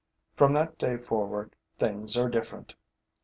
[0.35, 2.73] From that day forward, things are different.